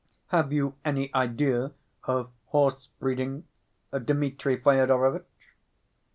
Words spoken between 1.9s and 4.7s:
of horse‐breeding, Dmitri